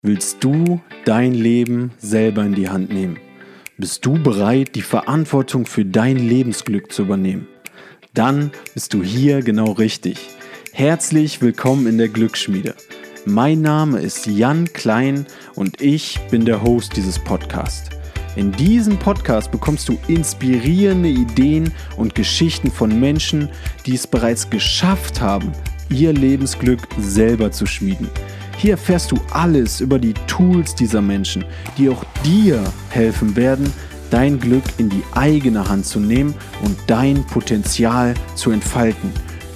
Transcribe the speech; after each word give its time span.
Willst 0.00 0.44
du 0.44 0.80
dein 1.06 1.34
Leben 1.34 1.90
selber 1.98 2.44
in 2.44 2.54
die 2.54 2.68
Hand 2.68 2.92
nehmen? 2.92 3.18
Bist 3.78 4.06
du 4.06 4.12
bereit, 4.22 4.76
die 4.76 4.82
Verantwortung 4.82 5.66
für 5.66 5.84
dein 5.84 6.16
Lebensglück 6.18 6.92
zu 6.92 7.02
übernehmen? 7.02 7.48
Dann 8.14 8.52
bist 8.74 8.94
du 8.94 9.02
hier 9.02 9.42
genau 9.42 9.72
richtig. 9.72 10.20
Herzlich 10.70 11.42
willkommen 11.42 11.88
in 11.88 11.98
der 11.98 12.10
Glücksschmiede. 12.10 12.76
Mein 13.24 13.60
Name 13.60 13.98
ist 13.98 14.28
Jan 14.28 14.72
Klein 14.72 15.26
und 15.56 15.80
ich 15.80 16.20
bin 16.30 16.44
der 16.44 16.62
Host 16.62 16.96
dieses 16.96 17.18
Podcasts. 17.18 17.90
In 18.36 18.52
diesem 18.52 19.00
Podcast 19.00 19.50
bekommst 19.50 19.88
du 19.88 19.98
inspirierende 20.06 21.08
Ideen 21.08 21.72
und 21.96 22.14
Geschichten 22.14 22.70
von 22.70 23.00
Menschen, 23.00 23.48
die 23.84 23.96
es 23.96 24.06
bereits 24.06 24.48
geschafft 24.48 25.20
haben, 25.20 25.50
ihr 25.90 26.12
Lebensglück 26.12 26.86
selber 27.00 27.50
zu 27.50 27.66
schmieden. 27.66 28.08
Hier 28.58 28.72
erfährst 28.72 29.12
du 29.12 29.16
alles 29.30 29.80
über 29.80 30.00
die 30.00 30.14
Tools 30.26 30.74
dieser 30.74 31.00
Menschen, 31.00 31.44
die 31.76 31.88
auch 31.88 32.04
dir 32.24 32.64
helfen 32.90 33.36
werden, 33.36 33.72
dein 34.10 34.40
Glück 34.40 34.64
in 34.78 34.88
die 34.88 35.04
eigene 35.14 35.68
Hand 35.68 35.86
zu 35.86 36.00
nehmen 36.00 36.34
und 36.64 36.76
dein 36.88 37.24
Potenzial 37.24 38.14
zu 38.34 38.50
entfalten. 38.50 39.12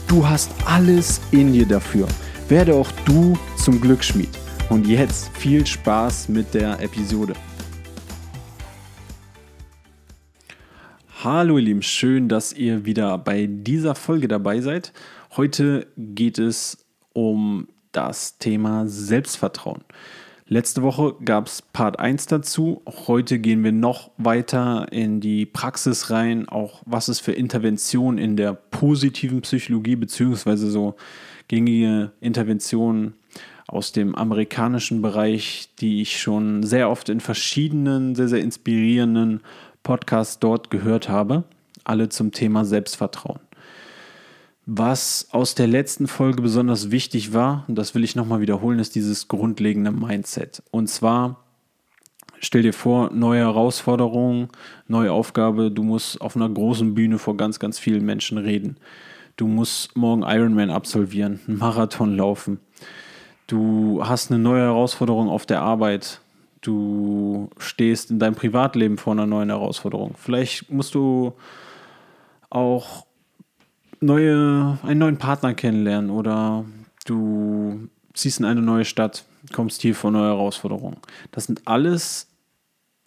Du 0.06 0.24
hast 0.24 0.52
alles 0.66 1.20
in 1.32 1.52
dir 1.52 1.66
dafür. 1.66 2.06
Werde 2.48 2.76
auch 2.76 2.92
du 3.04 3.36
zum 3.56 3.80
Glücksschmied. 3.80 4.28
Und 4.70 4.86
jetzt 4.86 5.36
viel 5.36 5.66
Spaß 5.66 6.28
mit 6.28 6.54
der 6.54 6.78
Episode. 6.80 7.32
Hallo 11.24 11.58
ihr 11.58 11.64
Lieben, 11.64 11.82
schön, 11.82 12.28
dass 12.28 12.52
ihr 12.52 12.84
wieder 12.84 13.18
bei 13.18 13.48
dieser 13.50 13.96
Folge 13.96 14.28
dabei 14.28 14.60
seid. 14.60 14.92
Heute 15.36 15.88
geht 15.96 16.38
es 16.38 16.86
um 17.12 17.66
das 17.92 18.38
Thema 18.38 18.86
Selbstvertrauen. 18.86 19.84
Letzte 20.48 20.82
Woche 20.82 21.14
gab 21.24 21.46
es 21.46 21.62
Part 21.62 21.98
1 21.98 22.26
dazu. 22.26 22.82
Heute 23.06 23.38
gehen 23.38 23.64
wir 23.64 23.72
noch 23.72 24.10
weiter 24.18 24.86
in 24.90 25.20
die 25.20 25.46
Praxis 25.46 26.10
rein, 26.10 26.48
auch 26.48 26.82
was 26.84 27.08
es 27.08 27.20
für 27.20 27.32
Interventionen 27.32 28.18
in 28.18 28.36
der 28.36 28.52
positiven 28.52 29.40
Psychologie 29.40 29.96
beziehungsweise 29.96 30.70
so 30.70 30.96
gängige 31.48 32.12
Interventionen 32.20 33.14
aus 33.66 33.92
dem 33.92 34.14
amerikanischen 34.14 35.00
Bereich, 35.00 35.70
die 35.80 36.02
ich 36.02 36.20
schon 36.20 36.62
sehr 36.62 36.90
oft 36.90 37.08
in 37.08 37.20
verschiedenen, 37.20 38.14
sehr, 38.14 38.28
sehr 38.28 38.40
inspirierenden 38.40 39.40
Podcasts 39.82 40.38
dort 40.38 40.70
gehört 40.70 41.08
habe. 41.08 41.44
Alle 41.84 42.10
zum 42.10 42.32
Thema 42.32 42.64
Selbstvertrauen. 42.66 43.40
Was 44.66 45.28
aus 45.32 45.56
der 45.56 45.66
letzten 45.66 46.06
Folge 46.06 46.40
besonders 46.40 46.92
wichtig 46.92 47.32
war, 47.32 47.64
und 47.66 47.74
das 47.74 47.96
will 47.96 48.04
ich 48.04 48.14
nochmal 48.14 48.40
wiederholen, 48.40 48.78
ist 48.78 48.94
dieses 48.94 49.26
grundlegende 49.26 49.90
Mindset. 49.90 50.62
Und 50.70 50.86
zwar, 50.86 51.42
stell 52.38 52.62
dir 52.62 52.72
vor, 52.72 53.10
neue 53.12 53.40
Herausforderung, 53.40 54.50
neue 54.86 55.10
Aufgabe, 55.10 55.72
du 55.72 55.82
musst 55.82 56.20
auf 56.20 56.36
einer 56.36 56.48
großen 56.48 56.94
Bühne 56.94 57.18
vor 57.18 57.36
ganz, 57.36 57.58
ganz 57.58 57.80
vielen 57.80 58.04
Menschen 58.04 58.38
reden. 58.38 58.76
Du 59.36 59.48
musst 59.48 59.96
morgen 59.96 60.22
Ironman 60.22 60.70
absolvieren, 60.70 61.40
einen 61.48 61.58
Marathon 61.58 62.16
laufen. 62.16 62.60
Du 63.48 64.00
hast 64.04 64.30
eine 64.30 64.38
neue 64.38 64.62
Herausforderung 64.62 65.28
auf 65.28 65.44
der 65.44 65.60
Arbeit. 65.60 66.20
Du 66.60 67.50
stehst 67.58 68.12
in 68.12 68.20
deinem 68.20 68.36
Privatleben 68.36 68.96
vor 68.96 69.14
einer 69.14 69.26
neuen 69.26 69.48
Herausforderung. 69.48 70.14
Vielleicht 70.16 70.70
musst 70.70 70.94
du 70.94 71.32
auch 72.48 73.06
neue, 74.02 74.78
einen 74.82 74.98
neuen 74.98 75.16
Partner 75.16 75.54
kennenlernen 75.54 76.10
oder 76.10 76.64
du 77.06 77.88
ziehst 78.14 78.40
in 78.40 78.44
eine 78.44 78.62
neue 78.62 78.84
Stadt, 78.84 79.24
kommst 79.52 79.82
hier 79.82 79.94
vor 79.94 80.10
neue 80.10 80.28
Herausforderungen. 80.28 80.98
Das 81.30 81.44
sind 81.44 81.62
alles 81.66 82.28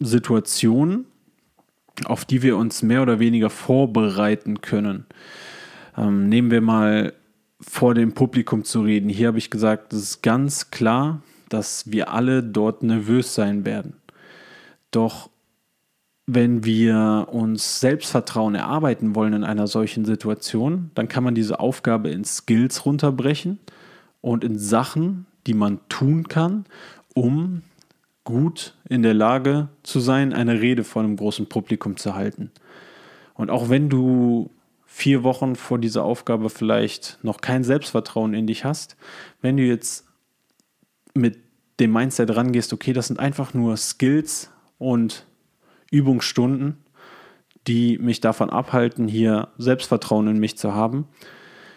Situationen, 0.00 1.06
auf 2.04 2.24
die 2.24 2.42
wir 2.42 2.56
uns 2.56 2.82
mehr 2.82 3.02
oder 3.02 3.18
weniger 3.18 3.50
vorbereiten 3.50 4.60
können. 4.60 5.06
Ähm, 5.96 6.28
nehmen 6.28 6.50
wir 6.50 6.60
mal 6.60 7.12
vor 7.60 7.94
dem 7.94 8.12
Publikum 8.12 8.64
zu 8.64 8.82
reden. 8.82 9.08
Hier 9.08 9.28
habe 9.28 9.38
ich 9.38 9.50
gesagt, 9.50 9.92
es 9.92 10.02
ist 10.02 10.22
ganz 10.22 10.70
klar, 10.70 11.22
dass 11.48 11.90
wir 11.90 12.12
alle 12.12 12.42
dort 12.42 12.82
nervös 12.82 13.34
sein 13.34 13.64
werden. 13.64 13.94
Doch 14.90 15.30
wenn 16.26 16.64
wir 16.64 17.28
uns 17.30 17.80
Selbstvertrauen 17.80 18.56
erarbeiten 18.56 19.14
wollen 19.14 19.32
in 19.32 19.44
einer 19.44 19.68
solchen 19.68 20.04
Situation, 20.04 20.90
dann 20.94 21.06
kann 21.06 21.22
man 21.22 21.36
diese 21.36 21.60
Aufgabe 21.60 22.10
in 22.10 22.24
Skills 22.24 22.84
runterbrechen 22.84 23.60
und 24.20 24.42
in 24.42 24.58
Sachen, 24.58 25.26
die 25.46 25.54
man 25.54 25.78
tun 25.88 26.26
kann, 26.26 26.64
um 27.14 27.62
gut 28.24 28.74
in 28.88 29.02
der 29.02 29.14
Lage 29.14 29.68
zu 29.84 30.00
sein, 30.00 30.32
eine 30.32 30.60
Rede 30.60 30.82
vor 30.82 31.02
einem 31.02 31.16
großen 31.16 31.48
Publikum 31.48 31.96
zu 31.96 32.16
halten. 32.16 32.50
Und 33.34 33.50
auch 33.50 33.68
wenn 33.68 33.88
du 33.88 34.50
vier 34.84 35.22
Wochen 35.22 35.54
vor 35.54 35.78
dieser 35.78 36.02
Aufgabe 36.02 36.50
vielleicht 36.50 37.18
noch 37.22 37.40
kein 37.40 37.62
Selbstvertrauen 37.62 38.34
in 38.34 38.48
dich 38.48 38.64
hast, 38.64 38.96
wenn 39.42 39.56
du 39.56 39.62
jetzt 39.62 40.08
mit 41.14 41.38
dem 41.78 41.92
Mindset 41.92 42.34
rangehst, 42.34 42.72
okay, 42.72 42.92
das 42.92 43.06
sind 43.06 43.20
einfach 43.20 43.54
nur 43.54 43.76
Skills 43.76 44.50
und 44.78 45.24
Übungsstunden, 45.90 46.78
die 47.66 47.98
mich 47.98 48.20
davon 48.20 48.50
abhalten, 48.50 49.08
hier 49.08 49.48
Selbstvertrauen 49.58 50.28
in 50.28 50.38
mich 50.38 50.56
zu 50.56 50.74
haben, 50.74 51.08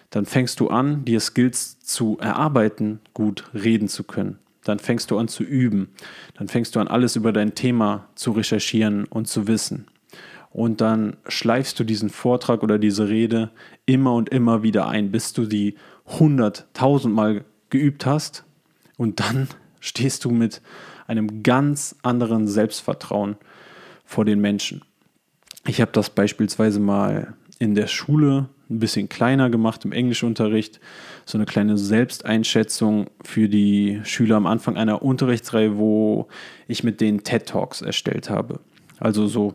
dann 0.10 0.26
fängst 0.26 0.60
du 0.60 0.70
an, 0.70 1.06
dir 1.06 1.20
Skills 1.20 1.80
zu 1.80 2.18
erarbeiten, 2.20 3.00
gut 3.14 3.50
reden 3.54 3.88
zu 3.88 4.04
können. 4.04 4.40
Dann 4.64 4.80
fängst 4.80 5.12
du 5.12 5.18
an 5.18 5.28
zu 5.28 5.44
üben. 5.44 5.90
Dann 6.36 6.48
fängst 6.48 6.76
du 6.76 6.80
an, 6.80 6.88
alles 6.88 7.16
über 7.16 7.32
dein 7.32 7.56
Thema 7.56 8.08
zu 8.16 8.32
recherchieren 8.32 9.06
und 9.06 9.28
zu 9.28 9.48
wissen. 9.48 9.88
Und 10.52 10.82
dann 10.82 11.18
schleifst 11.28 11.80
du 11.80 11.84
diesen 11.84 12.10
Vortrag 12.10 12.64
oder 12.64 12.80
diese 12.80 13.08
Rede 13.08 13.52
immer 13.86 14.16
und 14.16 14.30
immer 14.30 14.64
wieder 14.64 14.88
ein, 14.88 15.12
bis 15.12 15.34
du 15.34 15.46
die 15.46 15.76
hunderttausendmal 16.08 17.46
geübt 17.70 18.06
hast. 18.06 18.46
Und 18.98 19.20
dann 19.20 19.48
stehst 19.80 20.26
du 20.26 20.32
mit 20.32 20.62
einem 21.08 21.44
ganz 21.44 21.96
anderen 22.02 22.48
Selbstvertrauen 22.48 23.38
vor 24.10 24.26
den 24.26 24.42
Menschen. 24.42 24.82
Ich 25.68 25.82
habe 25.82 25.92
das 25.92 26.10
beispielsweise 26.10 26.80
mal 26.80 27.36
in 27.60 27.76
der 27.76 27.86
Schule 27.86 28.50
ein 28.68 28.80
bisschen 28.80 29.08
kleiner 29.08 29.52
gemacht 29.52 29.86
im 29.86 29.92
Englischunterricht. 29.92 30.80
So 31.26 31.38
eine 31.38 31.46
kleine 31.46 31.78
Selbsteinschätzung 31.78 33.12
für 33.24 33.48
die 33.48 34.02
Schüler 34.04 34.38
am 34.38 34.48
Anfang 34.48 34.78
einer 34.78 35.04
Unterrichtsreihe, 35.04 35.78
wo 35.78 36.28
ich 36.68 36.84
mit 36.84 37.02
denen 37.02 37.22
TED 37.22 37.46
Talks 37.46 37.84
erstellt 37.84 38.32
habe. 38.32 38.62
Also 39.00 39.28
so, 39.28 39.54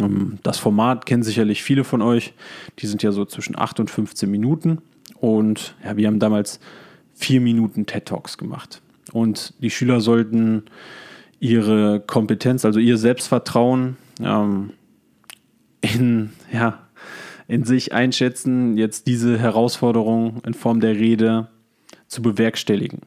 ähm, 0.00 0.38
das 0.44 0.58
Format 0.58 1.04
kennen 1.04 1.24
sicherlich 1.24 1.64
viele 1.64 1.82
von 1.82 2.00
euch. 2.00 2.34
Die 2.78 2.86
sind 2.86 3.02
ja 3.02 3.10
so 3.10 3.24
zwischen 3.24 3.58
8 3.58 3.80
und 3.80 3.90
15 3.90 4.30
Minuten. 4.30 4.78
Und 5.18 5.74
ja, 5.82 5.96
wir 5.96 6.06
haben 6.06 6.20
damals 6.20 6.60
vier 7.12 7.40
Minuten 7.40 7.86
TED 7.86 8.06
Talks 8.06 8.38
gemacht. 8.38 8.82
Und 9.12 9.54
die 9.58 9.70
Schüler 9.70 10.00
sollten 10.00 10.62
ihre 11.42 11.98
Kompetenz, 11.98 12.64
also 12.64 12.78
ihr 12.78 12.96
Selbstvertrauen 12.96 13.96
ähm, 14.22 14.70
in, 15.80 16.30
ja, 16.52 16.78
in 17.48 17.64
sich 17.64 17.92
einschätzen, 17.92 18.78
jetzt 18.78 19.08
diese 19.08 19.40
Herausforderung 19.40 20.40
in 20.46 20.54
Form 20.54 20.78
der 20.78 20.94
Rede 20.94 21.48
zu 22.06 22.22
bewerkstelligen. 22.22 23.00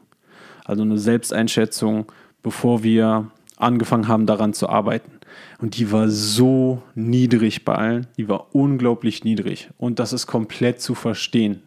Also 0.65 0.81
eine 0.81 0.97
Selbsteinschätzung, 0.97 2.11
bevor 2.43 2.83
wir 2.83 3.31
angefangen 3.55 4.09
haben, 4.09 4.25
daran 4.25 4.51
zu 4.51 4.67
arbeiten. 4.67 5.11
Und 5.59 5.77
die 5.77 5.93
war 5.93 6.09
so 6.09 6.83
niedrig 6.93 7.63
bei 7.63 7.75
allen, 7.75 8.07
die 8.17 8.27
war 8.27 8.53
unglaublich 8.53 9.23
niedrig. 9.23 9.69
Und 9.77 9.99
das 9.99 10.11
ist 10.11 10.27
komplett 10.27 10.81
zu 10.81 10.93
verstehen. 10.93 11.63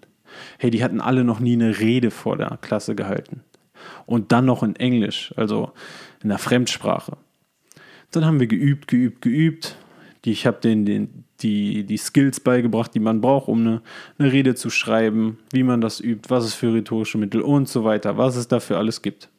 Hey, 0.59 0.71
die 0.71 0.85
hatten 0.85 1.01
alle 1.01 1.25
noch 1.25 1.41
nie 1.41 1.55
eine 1.55 1.79
Rede 1.81 2.11
vor 2.11 2.37
der 2.37 2.59
Klasse 2.61 2.95
gehalten. 2.95 3.41
Und 4.07 4.33
dann 4.33 4.45
noch 4.45 4.63
in 4.63 4.77
Englisch. 4.77 5.33
Also 5.37 5.73
in 6.23 6.29
der 6.29 6.39
Fremdsprache. 6.39 7.17
Dann 8.11 8.25
haben 8.25 8.41
wir 8.41 8.47
geübt, 8.47 8.89
geübt, 8.89 9.23
geübt. 9.23 9.77
Ich 10.25 10.47
habe 10.47 10.61
denen 10.61 10.85
den, 10.85 11.25
die, 11.41 11.85
die 11.85 11.97
Skills 11.97 12.41
beigebracht, 12.41 12.95
die 12.95 13.01
man 13.01 13.21
braucht, 13.21 13.49
um 13.49 13.61
eine, 13.61 13.83
eine 14.19 14.33
Rede 14.33 14.55
zu 14.55 14.69
schreiben, 14.69 15.39
wie 15.53 15.63
man 15.63 15.81
das 15.81 16.01
übt, 16.01 16.29
was 16.29 16.45
es 16.45 16.55
für 16.55 16.75
rhetorische 16.75 17.17
Mittel 17.19 17.41
und 17.41 17.69
so 17.69 17.85
weiter, 17.85 18.19
was 18.19 18.37
es 18.37 18.49
dafür 18.49 18.79
alles 18.79 19.01
gibt. 19.01 19.31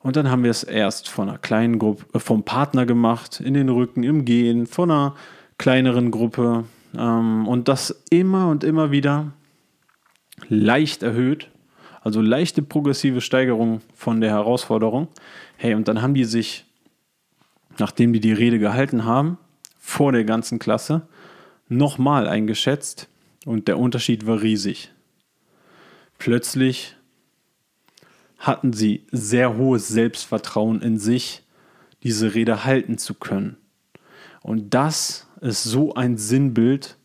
Und 0.00 0.16
dann 0.16 0.30
haben 0.30 0.42
wir 0.42 0.50
es 0.50 0.64
erst 0.64 1.08
von 1.08 1.28
einer 1.28 1.38
kleinen 1.38 1.78
Gruppe, 1.78 2.04
äh, 2.12 2.18
vom 2.18 2.42
Partner 2.42 2.86
gemacht, 2.86 3.40
in 3.40 3.54
den 3.54 3.68
Rücken, 3.68 4.02
im 4.02 4.24
Gehen, 4.24 4.66
von 4.66 4.90
einer 4.90 5.14
kleineren 5.58 6.10
Gruppe. 6.10 6.64
Ähm, 6.98 7.46
und 7.46 7.68
das 7.68 8.02
immer 8.10 8.48
und 8.48 8.64
immer 8.64 8.90
wieder 8.90 9.32
leicht 10.48 11.02
erhöht, 11.02 11.51
also 12.02 12.20
leichte 12.20 12.62
progressive 12.62 13.20
Steigerung 13.20 13.80
von 13.94 14.20
der 14.20 14.30
Herausforderung. 14.30 15.08
Hey, 15.56 15.74
und 15.74 15.88
dann 15.88 16.02
haben 16.02 16.14
die 16.14 16.24
sich, 16.24 16.64
nachdem 17.78 18.12
die 18.12 18.20
die 18.20 18.32
Rede 18.32 18.58
gehalten 18.58 19.04
haben, 19.04 19.38
vor 19.78 20.12
der 20.12 20.24
ganzen 20.24 20.58
Klasse, 20.58 21.02
nochmal 21.68 22.26
eingeschätzt 22.26 23.08
und 23.44 23.68
der 23.68 23.78
Unterschied 23.78 24.26
war 24.26 24.42
riesig. 24.42 24.90
Plötzlich 26.18 26.96
hatten 28.38 28.72
sie 28.72 29.06
sehr 29.10 29.56
hohes 29.56 29.88
Selbstvertrauen 29.88 30.82
in 30.82 30.98
sich, 30.98 31.42
diese 32.02 32.34
Rede 32.34 32.64
halten 32.64 32.98
zu 32.98 33.14
können. 33.14 33.56
Und 34.42 34.74
das 34.74 35.28
ist 35.40 35.62
so 35.62 35.94
ein 35.94 36.16
Sinnbild, 36.16 36.96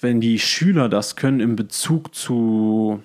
wenn 0.00 0.20
die 0.20 0.38
Schüler 0.38 0.88
das 0.88 1.14
können 1.14 1.40
in 1.40 1.56
Bezug 1.56 2.14
zu 2.14 3.02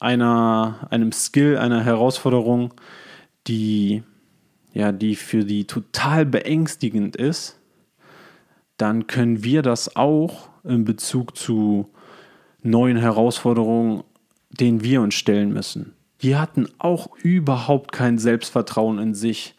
einer, 0.00 0.86
einem 0.90 1.12
Skill, 1.12 1.58
einer 1.58 1.84
Herausforderung, 1.84 2.74
die, 3.46 4.02
ja, 4.72 4.92
die 4.92 5.16
für 5.16 5.44
die 5.44 5.66
total 5.66 6.26
beängstigend 6.26 7.16
ist, 7.16 7.58
dann 8.76 9.06
können 9.06 9.44
wir 9.44 9.62
das 9.62 9.96
auch 9.96 10.48
in 10.64 10.84
Bezug 10.84 11.36
zu 11.36 11.90
neuen 12.62 12.96
Herausforderungen, 12.96 14.02
denen 14.50 14.82
wir 14.82 15.00
uns 15.02 15.14
stellen 15.14 15.52
müssen. 15.52 15.94
Die 16.22 16.36
hatten 16.36 16.66
auch 16.78 17.14
überhaupt 17.16 17.92
kein 17.92 18.18
Selbstvertrauen 18.18 18.98
in 18.98 19.14
sich, 19.14 19.54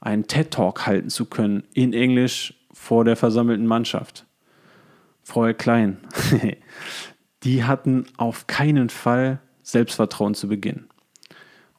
einen 0.00 0.26
TED-Talk 0.26 0.86
halten 0.86 1.08
zu 1.08 1.26
können, 1.26 1.64
in 1.72 1.92
Englisch 1.92 2.54
vor 2.72 3.04
der 3.04 3.16
versammelten 3.16 3.66
Mannschaft. 3.66 4.26
Vorher 5.22 5.54
klein. 5.54 5.98
die 7.44 7.64
hatten 7.64 8.06
auf 8.16 8.46
keinen 8.46 8.88
Fall 8.88 9.40
Selbstvertrauen 9.62 10.34
zu 10.34 10.48
Beginn. 10.48 10.86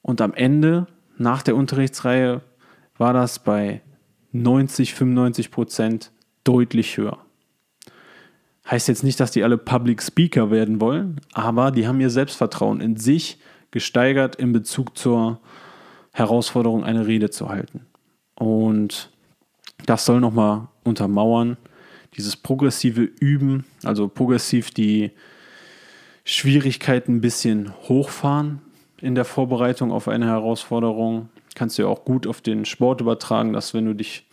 Und 0.02 0.22
am 0.22 0.34
Ende, 0.34 0.88
nach 1.18 1.42
der 1.42 1.56
Unterrichtsreihe, 1.56 2.42
war 2.98 3.14
das 3.14 3.40
bei 3.40 3.82
90, 4.32 4.94
95 4.94 5.52
Prozent 5.52 6.12
deutlich 6.44 6.98
höher. 6.98 7.18
Heißt 8.70 8.88
jetzt 8.88 9.04
nicht, 9.04 9.20
dass 9.20 9.32
die 9.32 9.44
alle 9.44 9.58
Public 9.58 10.02
Speaker 10.02 10.52
werden 10.52 10.82
wollen, 10.82 11.22
aber 11.34 11.72
die 11.72 11.88
haben 11.88 12.02
ihr 12.02 12.10
Selbstvertrauen 12.10 12.82
in 12.82 12.98
sich 12.98 13.40
gesteigert 13.72 14.36
in 14.36 14.54
Bezug 14.54 14.98
zur 14.98 15.40
Herausforderung, 16.14 16.84
eine 16.84 17.08
Rede 17.08 17.30
zu 17.30 17.50
halten. 17.50 17.86
Und 18.36 19.12
das 19.86 20.06
soll 20.06 20.20
nochmal 20.20 20.68
untermauern, 20.84 21.58
dieses 22.16 22.38
progressive 22.38 23.02
Üben, 23.02 23.66
also 23.84 24.08
progressiv 24.08 24.72
die 24.72 25.12
Schwierigkeiten 26.28 27.18
ein 27.18 27.22
bisschen 27.22 27.72
hochfahren 27.88 28.60
in 29.00 29.14
der 29.14 29.26
Vorbereitung 29.26 29.92
auf 29.92 30.08
eine 30.08 30.26
Herausforderung. 30.26 31.30
Kannst 31.54 31.78
du 31.78 31.84
ja 31.84 31.88
auch 31.88 32.04
gut 32.04 32.26
auf 32.26 32.42
den 32.42 32.66
Sport 32.66 33.00
übertragen, 33.00 33.54
dass 33.54 33.76
wenn 33.76 33.86
du 33.86 33.94
dich 33.94 34.26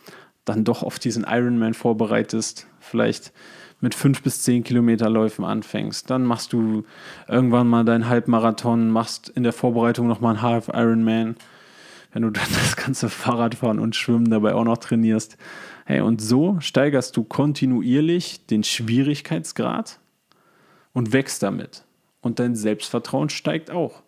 dann 0.43 0.63
doch 0.63 0.81
auf 0.81 0.97
diesen 0.97 1.23
Ironman 1.23 1.75
vorbereitest, 1.75 2.65
vielleicht 2.79 3.31
mit 3.79 3.93
fünf 3.93 4.23
bis 4.23 4.41
zehn 4.41 4.63
Kilometerläufen 4.63 5.45
anfängst. 5.45 6.09
Dann 6.09 6.23
machst 6.23 6.51
du 6.51 6.83
irgendwann 7.27 7.67
mal 7.67 7.85
deinen 7.85 8.09
Halbmarathon, 8.09 8.89
machst 8.89 9.29
in 9.29 9.43
der 9.43 9.53
Vorbereitung 9.53 10.07
nochmal 10.07 10.33
einen 10.33 10.41
Half 10.41 10.69
Ironman. 10.69 11.35
Wenn 12.11 12.23
du 12.23 12.31
dann 12.31 12.47
das 12.55 12.75
ganze 12.75 13.07
Fahrradfahren 13.07 13.79
und 13.79 13.95
Schwimmen 13.95 14.31
dabei 14.31 14.55
auch 14.55 14.63
noch 14.63 14.79
trainierst. 14.79 15.37
Hey, 15.85 16.01
und 16.01 16.21
so 16.21 16.57
steigerst 16.59 17.15
du 17.17 17.23
kontinuierlich 17.23 18.47
den 18.47 18.63
Schwierigkeitsgrad 18.63 19.99
und 20.93 21.13
wächst 21.13 21.43
damit. 21.43 21.83
Und 22.21 22.39
dein 22.39 22.55
Selbstvertrauen 22.55 23.29
steigt 23.29 23.71
auch. 23.71 24.01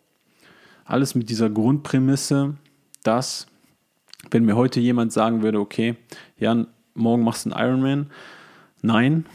Alles 0.86 1.16
mit 1.16 1.30
dieser 1.30 1.50
Grundprämisse, 1.50 2.56
dass 3.04 3.48
wenn 4.32 4.46
mir 4.46 4.56
heute 4.56 4.80
jemand 4.80 5.12
sagen 5.12 5.44
würde, 5.44 5.60
okay, 5.60 5.96
Jan, 6.38 6.68
morgen 6.94 7.24
machst 7.24 7.46
du 7.46 7.52
einen 7.52 7.68
Ironman, 7.68 8.12
nein, 8.82 9.26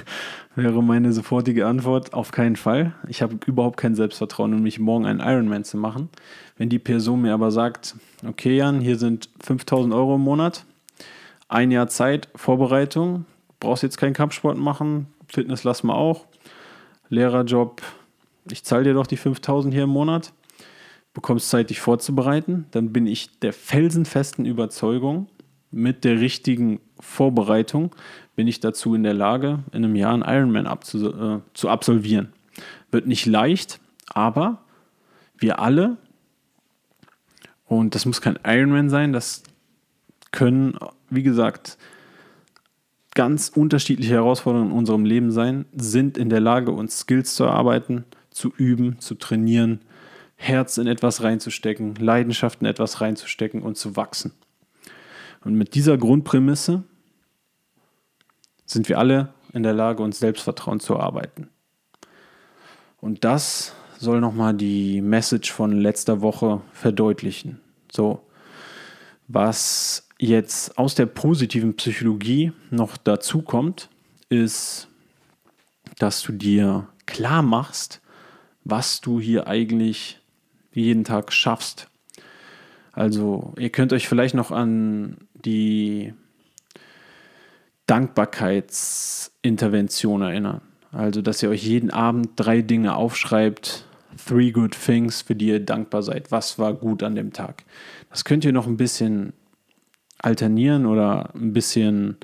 wäre 0.56 0.82
meine 0.82 1.12
sofortige 1.12 1.66
Antwort 1.66 2.12
auf 2.14 2.30
keinen 2.30 2.56
Fall. 2.56 2.94
Ich 3.08 3.22
habe 3.22 3.38
überhaupt 3.46 3.76
kein 3.76 3.94
Selbstvertrauen, 3.94 4.54
um 4.54 4.62
mich 4.62 4.78
morgen 4.78 5.06
einen 5.06 5.20
Ironman 5.20 5.64
zu 5.64 5.76
machen. 5.76 6.08
Wenn 6.56 6.68
die 6.68 6.78
Person 6.78 7.22
mir 7.22 7.34
aber 7.34 7.50
sagt, 7.50 7.96
okay, 8.26 8.56
Jan, 8.56 8.80
hier 8.80 8.98
sind 8.98 9.28
5000 9.40 9.94
Euro 9.94 10.16
im 10.16 10.22
Monat, 10.22 10.64
ein 11.48 11.70
Jahr 11.70 11.88
Zeit, 11.88 12.28
Vorbereitung, 12.34 13.26
brauchst 13.60 13.82
jetzt 13.82 13.98
keinen 13.98 14.14
Kampfsport 14.14 14.58
machen, 14.58 15.06
Fitness 15.28 15.64
lass 15.64 15.82
mal 15.82 15.94
auch, 15.94 16.26
Lehrerjob, 17.14 17.82
ich 18.50 18.64
zahle 18.64 18.84
dir 18.84 18.94
doch 18.94 19.06
die 19.06 19.16
5000 19.16 19.72
hier 19.72 19.84
im 19.84 19.90
Monat. 19.90 20.32
Bekommst 21.14 21.48
Zeit, 21.48 21.70
dich 21.70 21.80
vorzubereiten, 21.80 22.66
dann 22.72 22.92
bin 22.92 23.06
ich 23.06 23.38
der 23.38 23.52
felsenfesten 23.52 24.46
Überzeugung, 24.46 25.28
mit 25.70 26.04
der 26.04 26.20
richtigen 26.20 26.80
Vorbereitung 27.00 27.94
bin 28.36 28.46
ich 28.46 28.60
dazu 28.60 28.94
in 28.94 29.02
der 29.02 29.14
Lage, 29.14 29.64
in 29.72 29.84
einem 29.84 29.96
Jahr 29.96 30.14
einen 30.14 30.22
Ironman 30.22 30.66
abzu, 30.66 31.08
äh, 31.12 31.40
zu 31.52 31.68
absolvieren. 31.68 32.32
Wird 32.90 33.06
nicht 33.06 33.26
leicht, 33.26 33.80
aber 34.06 34.62
wir 35.36 35.58
alle, 35.58 35.96
und 37.66 37.94
das 37.94 38.06
muss 38.06 38.20
kein 38.20 38.38
Ironman 38.44 38.88
sein, 38.88 39.12
das 39.12 39.42
können, 40.30 40.78
wie 41.10 41.22
gesagt, 41.22 41.76
ganz 43.14 43.48
unterschiedliche 43.54 44.14
Herausforderungen 44.14 44.70
in 44.70 44.76
unserem 44.76 45.04
Leben 45.04 45.30
sein, 45.30 45.66
sind 45.72 46.18
in 46.18 46.28
der 46.28 46.40
Lage, 46.40 46.72
uns 46.72 47.00
Skills 47.00 47.34
zu 47.34 47.44
erarbeiten, 47.44 48.04
zu 48.30 48.52
üben, 48.56 48.98
zu 48.98 49.14
trainieren, 49.14 49.80
Herz 50.36 50.78
in 50.78 50.88
etwas 50.88 51.22
reinzustecken, 51.22 51.94
Leidenschaft 51.94 52.60
in 52.60 52.66
etwas 52.66 53.00
reinzustecken 53.00 53.62
und 53.62 53.76
zu 53.76 53.96
wachsen. 53.96 54.32
Und 55.44 55.54
mit 55.54 55.74
dieser 55.74 55.96
Grundprämisse 55.96 56.82
sind 58.66 58.88
wir 58.88 58.98
alle 58.98 59.32
in 59.52 59.62
der 59.62 59.74
Lage, 59.74 60.02
uns 60.02 60.18
Selbstvertrauen 60.18 60.80
zu 60.80 60.94
erarbeiten. 60.94 61.48
Und 63.00 63.24
das 63.24 63.74
soll 63.98 64.20
nochmal 64.20 64.54
die 64.54 65.00
Message 65.00 65.52
von 65.52 65.72
letzter 65.72 66.20
Woche 66.20 66.62
verdeutlichen. 66.72 67.60
So, 67.92 68.26
was 69.28 70.03
jetzt 70.18 70.78
aus 70.78 70.94
der 70.94 71.06
positiven 71.06 71.74
Psychologie 71.76 72.52
noch 72.70 72.96
dazu 72.96 73.42
kommt, 73.42 73.88
ist, 74.28 74.88
dass 75.98 76.22
du 76.22 76.32
dir 76.32 76.88
klar 77.06 77.42
machst, 77.42 78.00
was 78.64 79.00
du 79.00 79.20
hier 79.20 79.46
eigentlich 79.46 80.18
jeden 80.72 81.04
Tag 81.04 81.32
schaffst. 81.32 81.88
Also 82.92 83.52
ihr 83.58 83.70
könnt 83.70 83.92
euch 83.92 84.08
vielleicht 84.08 84.34
noch 84.34 84.50
an 84.50 85.28
die 85.34 86.14
Dankbarkeitsintervention 87.86 90.22
erinnern. 90.22 90.62
Also, 90.90 91.22
dass 91.22 91.42
ihr 91.42 91.50
euch 91.50 91.64
jeden 91.64 91.90
Abend 91.90 92.30
drei 92.36 92.62
Dinge 92.62 92.94
aufschreibt, 92.94 93.84
three 94.24 94.52
good 94.52 94.78
things, 94.78 95.22
für 95.22 95.34
die 95.34 95.48
ihr 95.48 95.58
dankbar 95.60 96.04
seid. 96.04 96.30
Was 96.30 96.56
war 96.58 96.72
gut 96.72 97.02
an 97.02 97.16
dem 97.16 97.32
Tag? 97.32 97.64
Das 98.10 98.24
könnt 98.24 98.44
ihr 98.44 98.52
noch 98.52 98.68
ein 98.68 98.76
bisschen 98.76 99.32
alternieren 100.24 100.86
oder 100.86 101.30
ein 101.34 101.52
bisschen 101.52 102.16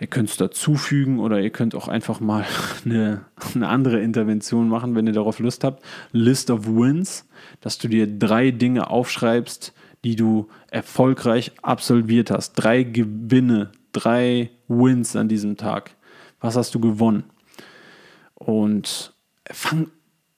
Ihr 0.00 0.08
könnt 0.08 0.28
es 0.28 0.36
dazufügen 0.36 1.20
oder 1.20 1.40
ihr 1.40 1.50
könnt 1.50 1.74
auch 1.74 1.86
einfach 1.86 2.18
mal 2.18 2.44
eine, 2.84 3.24
eine 3.54 3.68
andere 3.68 4.00
Intervention 4.00 4.68
machen, 4.68 4.94
wenn 4.94 5.06
ihr 5.06 5.12
darauf 5.12 5.38
Lust 5.38 5.62
habt. 5.62 5.84
List 6.12 6.50
of 6.50 6.66
Wins, 6.66 7.28
dass 7.60 7.78
du 7.78 7.88
dir 7.88 8.06
drei 8.06 8.50
Dinge 8.50 8.90
aufschreibst, 8.90 9.72
die 10.02 10.16
du 10.16 10.48
erfolgreich 10.70 11.52
absolviert 11.62 12.30
hast. 12.30 12.54
Drei 12.54 12.82
Gewinne, 12.82 13.70
drei 13.92 14.50
Wins 14.68 15.14
an 15.14 15.28
diesem 15.28 15.56
Tag. 15.56 15.92
Was 16.40 16.56
hast 16.56 16.74
du 16.74 16.80
gewonnen? 16.80 17.24
Und 18.34 19.14
fang 19.50 19.90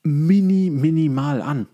mini, 0.03 0.71
minimal 0.71 1.41
an. 1.41 1.67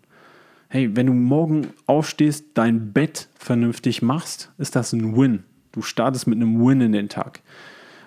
Hey, 0.75 0.97
wenn 0.97 1.05
du 1.05 1.13
morgen 1.13 1.69
aufstehst, 1.85 2.47
dein 2.55 2.95
Bett 2.95 3.29
vernünftig 3.35 4.01
machst, 4.01 4.51
ist 4.57 4.75
das 4.75 4.95
ein 4.95 5.15
Win. 5.15 5.45
Du 5.71 5.83
startest 5.83 6.27
mit 6.27 6.37
einem 6.37 6.65
Win 6.65 6.81
in 6.81 6.93
den 6.93 7.11
Tag. 7.11 7.43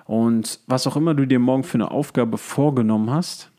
Und 0.06 0.60
was 0.66 0.88
auch 0.88 0.96
immer 0.96 1.14
du 1.14 1.28
dir 1.28 1.38
morgen 1.38 1.64
für 1.64 1.76
eine 1.76 1.92
Aufgabe 1.92 2.40
vorgenommen 2.40 3.12
hast, 3.12 3.52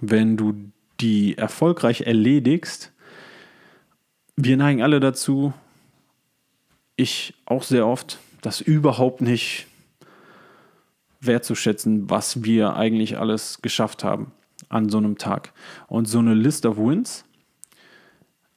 wenn 0.00 0.36
du 0.36 0.52
die 1.00 1.38
erfolgreich 1.38 2.00
erledigst, 2.00 2.92
wir 4.34 4.56
neigen 4.56 4.82
alle 4.82 4.98
dazu, 4.98 5.52
ich 6.96 7.34
auch 7.46 7.62
sehr 7.62 7.86
oft, 7.86 8.18
das 8.40 8.60
überhaupt 8.60 9.20
nicht 9.20 9.68
wertzuschätzen, 11.20 12.10
was 12.10 12.42
wir 12.42 12.74
eigentlich 12.74 13.16
alles 13.16 13.62
geschafft 13.62 14.02
haben 14.02 14.32
an 14.68 14.88
so 14.88 14.98
einem 14.98 15.18
Tag. 15.18 15.52
Und 15.86 16.06
so 16.06 16.18
eine 16.18 16.34
List 16.34 16.66
of 16.66 16.78
Wins 16.78 17.24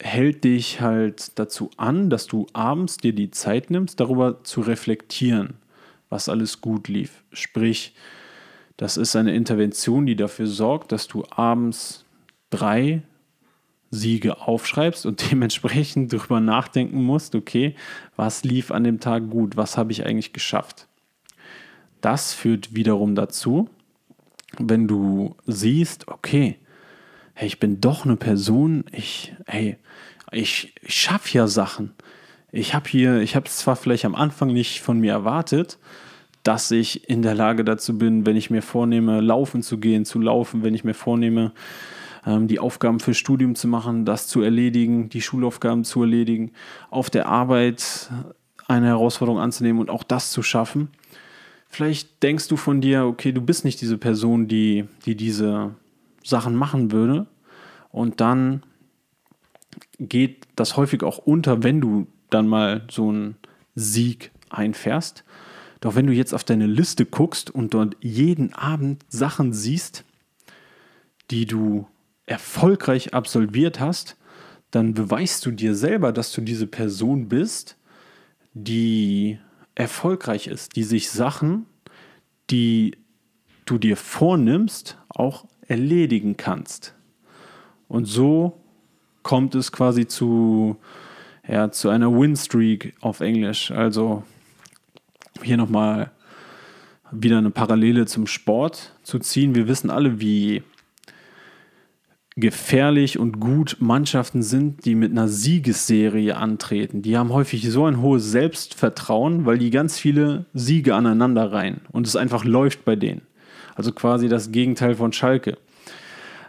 hält 0.02 0.44
dich 0.44 0.82
halt 0.82 1.38
dazu 1.40 1.70
an, 1.78 2.10
dass 2.10 2.28
du 2.28 2.48
abends 2.54 2.98
dir 2.98 3.14
die 3.14 3.32
Zeit 3.32 3.70
nimmst, 3.70 4.00
darüber 4.00 4.44
zu 4.44 4.62
reflektieren 4.62 5.56
was 6.10 6.30
alles 6.30 6.62
gut 6.62 6.88
lief. 6.88 7.24
Sprich, 7.32 7.94
das 8.78 8.98
ist 8.98 9.16
eine 9.16 9.36
Intervention, 9.36 10.06
die 10.06 10.16
dafür 10.16 10.48
sorgt, 10.48 10.92
dass 10.92 11.08
du 11.08 11.24
abends 11.30 12.06
drei 12.50 13.02
Siege 13.92 14.42
aufschreibst 14.42 15.06
und 15.06 15.32
dementsprechend 15.32 16.14
darüber 16.14 16.40
nachdenken 16.40 17.04
musst, 17.04 17.36
okay, 17.36 17.76
was 18.16 18.44
lief 18.44 18.72
an 18.72 18.84
dem 18.84 19.00
Tag 19.00 19.30
gut, 19.30 19.58
was 19.58 19.78
habe 19.78 19.92
ich 19.92 20.06
eigentlich 20.06 20.34
geschafft. 20.34 20.88
Das 22.02 22.34
führt 22.34 22.76
wiederum 22.76 23.16
dazu, 23.16 23.70
wenn 24.60 24.88
du 24.88 25.36
siehst, 25.48 26.08
okay, 26.08 26.60
hey, 27.36 27.48
ich 27.48 27.60
bin 27.60 27.82
doch 27.82 28.06
eine 28.06 28.16
Person, 28.16 28.86
ich, 28.92 29.36
hey, 29.46 29.78
ich, 30.32 30.74
ich 30.82 30.96
schaffe 30.96 31.38
ja 31.38 31.48
Sachen. 31.48 31.94
Ich 32.52 32.74
habe 32.74 32.90
hier, 32.90 33.20
ich 33.20 33.36
habe 33.36 33.46
es 33.46 33.58
zwar 33.58 33.76
vielleicht 33.76 34.06
am 34.06 34.16
Anfang 34.16 34.54
nicht 34.54 34.82
von 34.82 35.00
mir 35.00 35.12
erwartet, 35.12 35.78
dass 36.44 36.72
ich 36.72 37.10
in 37.10 37.22
der 37.22 37.36
Lage 37.36 37.66
dazu 37.66 37.98
bin, 37.98 38.26
wenn 38.26 38.38
ich 38.38 38.50
mir 38.50 38.62
vornehme, 38.62 39.20
laufen 39.20 39.62
zu 39.62 39.78
gehen, 39.78 40.06
zu 40.06 40.20
laufen, 40.20 40.64
wenn 40.64 40.74
ich 40.74 40.86
mir 40.86 40.94
vornehme, 40.94 41.52
ähm, 42.26 42.48
die 42.48 42.60
Aufgaben 42.60 43.02
fürs 43.02 43.18
Studium 43.18 43.56
zu 43.56 43.68
machen, 43.68 44.06
das 44.06 44.28
zu 44.28 44.42
erledigen, 44.42 45.10
die 45.10 45.22
Schulaufgaben 45.22 45.84
zu 45.84 46.02
erledigen, 46.02 46.54
auf 46.90 47.10
der 47.10 47.28
Arbeit 47.28 48.10
eine 48.68 48.88
Herausforderung 48.88 49.40
anzunehmen 49.40 49.82
und 49.82 49.90
auch 49.90 50.04
das 50.04 50.32
zu 50.32 50.42
schaffen. 50.42 50.90
Vielleicht 51.68 52.24
denkst 52.24 52.48
du 52.48 52.56
von 52.56 52.80
dir, 52.80 53.06
okay, 53.06 53.34
du 53.34 53.42
bist 53.42 53.66
nicht 53.66 53.82
diese 53.82 53.98
Person, 53.98 54.48
die, 54.48 54.86
die 55.06 55.16
diese 55.16 55.76
Sachen 56.26 56.56
machen 56.56 56.92
würde. 56.92 57.28
Und 57.92 58.20
dann 58.20 58.64
geht 60.00 60.48
das 60.56 60.76
häufig 60.76 61.04
auch 61.04 61.20
unter, 61.20 61.64
wenn 61.64 61.80
du 61.80 62.08
dann 62.30 62.48
mal 62.48 62.84
so 62.90 63.10
einen 63.10 63.38
Sieg 63.76 64.32
einfährst. 64.50 65.24
Doch 65.82 65.96
wenn 65.96 66.08
du 66.08 66.14
jetzt 66.14 66.34
auf 66.34 66.44
deine 66.44 66.66
Liste 66.66 67.06
guckst 67.06 67.52
und 67.52 67.74
dort 67.74 67.96
jeden 68.02 68.54
Abend 68.54 69.06
Sachen 69.10 69.54
siehst, 69.54 70.04
die 71.32 71.46
du 71.46 71.88
erfolgreich 72.26 73.14
absolviert 73.14 73.80
hast, 73.80 74.18
dann 74.72 74.94
beweist 74.94 75.46
du 75.46 75.52
dir 75.52 75.76
selber, 75.76 76.12
dass 76.12 76.32
du 76.32 76.42
diese 76.42 76.68
Person 76.68 77.30
bist, 77.30 77.78
die 78.54 79.40
erfolgreich 79.76 80.48
ist, 80.48 80.76
die 80.76 80.84
sich 80.84 81.12
Sachen, 81.12 81.66
die 82.50 82.98
du 83.66 83.78
dir 83.78 83.98
vornimmst, 83.98 84.98
auch 85.10 85.46
erledigen 85.68 86.38
kannst. 86.38 86.94
Und 87.88 88.06
so 88.06 88.58
kommt 89.24 89.56
es 89.56 89.72
quasi 89.72 90.08
zu, 90.08 90.78
ja, 91.48 91.72
zu 91.72 91.90
einer 91.90 92.12
Win-Streak 92.12 92.94
auf 93.02 93.22
Englisch. 93.22 93.72
Also 93.72 94.24
hier 95.42 95.58
nochmal 95.58 96.12
wieder 97.12 97.38
eine 97.38 97.52
Parallele 97.52 98.06
zum 98.06 98.28
Sport 98.28 98.94
zu 99.04 99.20
ziehen. 99.20 99.56
Wir 99.56 99.68
wissen 99.68 99.90
alle, 99.90 100.20
wie 100.20 100.64
gefährlich 102.38 103.18
und 103.18 103.40
gut 103.40 103.78
Mannschaften 103.80 104.44
sind, 104.44 104.86
die 104.86 104.96
mit 104.96 105.12
einer 105.12 105.30
Siegesserie 105.30 106.36
antreten. 106.36 107.02
Die 107.02 107.18
haben 107.18 107.32
häufig 107.32 107.70
so 107.70 107.86
ein 107.86 108.02
hohes 108.02 108.30
Selbstvertrauen, 108.30 109.46
weil 109.46 109.58
die 109.58 109.70
ganz 109.70 109.98
viele 109.98 110.46
Siege 110.54 110.96
aneinander 110.96 111.54
rein 111.54 111.82
und 111.92 112.06
es 112.06 112.18
einfach 112.18 112.44
läuft 112.44 112.84
bei 112.84 112.98
denen. 112.98 113.22
Also 113.76 113.92
quasi 113.92 114.30
das 114.30 114.52
Gegenteil 114.52 114.96
von 114.96 115.14
Schalke. 115.14 115.58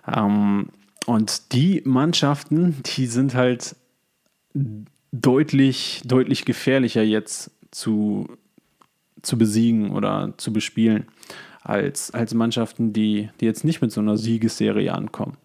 Ähm, 0.07 0.69
und 1.07 1.53
die 1.53 1.83
Mannschaften, 1.85 2.83
die 2.85 3.07
sind 3.07 3.35
halt 3.35 3.77
deutlich, 5.13 6.03
deutlich 6.05 6.45
gefährlicher 6.45 7.03
jetzt 7.03 7.51
zu, 7.71 8.27
zu 9.23 9.39
besiegen 9.39 9.91
oder 9.91 10.35
zu 10.37 10.53
bespielen 10.53 11.07
als, 11.63 12.13
als 12.13 12.33
Mannschaften, 12.35 12.93
die, 12.93 13.29
die 13.41 13.45
jetzt 13.45 13.65
nicht 13.65 13.83
mit 13.83 13.93
so 13.93 14.01
einer 14.01 14.17
Siegesserie 14.17 14.93
ankommen. 14.93 15.37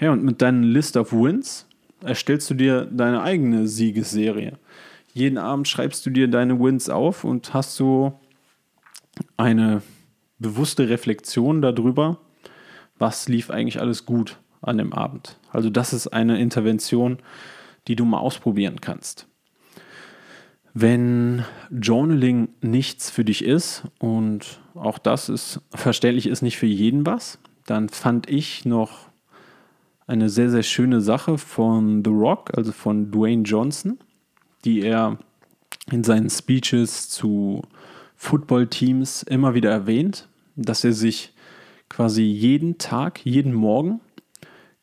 Ja, 0.00 0.12
und 0.12 0.24
mit 0.24 0.42
deinen 0.42 0.64
List 0.64 0.96
of 0.96 1.12
Wins 1.12 1.66
erstellst 2.02 2.50
du 2.50 2.54
dir 2.54 2.86
deine 2.86 3.22
eigene 3.22 3.68
Siegesserie. 3.68 4.58
Jeden 5.12 5.38
Abend 5.38 5.68
schreibst 5.68 6.04
du 6.06 6.10
dir 6.10 6.28
deine 6.28 6.58
Wins 6.60 6.88
auf 6.88 7.24
und 7.24 7.52
hast 7.52 7.74
so 7.74 8.18
eine 9.36 9.82
bewusste 10.40 10.88
Reflexion 10.88 11.62
darüber, 11.62 12.18
was 12.98 13.28
lief 13.28 13.50
eigentlich 13.50 13.80
alles 13.80 14.04
gut 14.04 14.38
an 14.62 14.78
dem 14.78 14.92
Abend. 14.92 15.38
Also 15.52 15.70
das 15.70 15.92
ist 15.92 16.08
eine 16.08 16.40
Intervention, 16.40 17.18
die 17.86 17.96
du 17.96 18.04
mal 18.04 18.18
ausprobieren 18.18 18.80
kannst. 18.80 19.26
Wenn 20.72 21.44
Journaling 21.70 22.48
nichts 22.60 23.10
für 23.10 23.24
dich 23.24 23.44
ist 23.44 23.84
und 23.98 24.60
auch 24.74 24.98
das 24.98 25.28
ist 25.28 25.60
verständlich 25.74 26.26
ist 26.26 26.42
nicht 26.42 26.58
für 26.58 26.66
jeden 26.66 27.04
was, 27.06 27.38
dann 27.66 27.88
fand 27.88 28.28
ich 28.30 28.64
noch 28.64 29.08
eine 30.06 30.28
sehr, 30.28 30.50
sehr 30.50 30.62
schöne 30.62 31.00
Sache 31.00 31.38
von 31.38 32.04
The 32.04 32.10
Rock, 32.10 32.56
also 32.56 32.72
von 32.72 33.10
Dwayne 33.10 33.42
Johnson, 33.42 33.98
die 34.64 34.82
er 34.82 35.18
in 35.90 36.04
seinen 36.04 36.30
Speeches 36.30 37.08
zu 37.08 37.62
Footballteams 38.16 39.22
immer 39.22 39.54
wieder 39.54 39.70
erwähnt, 39.70 40.28
dass 40.64 40.84
er 40.84 40.92
sich 40.92 41.32
quasi 41.88 42.22
jeden 42.22 42.78
Tag, 42.78 43.24
jeden 43.24 43.52
Morgen 43.52 44.00